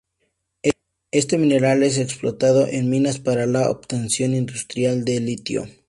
[1.11, 5.67] Este mineral es explotado en minas para la obtención industrial de litio.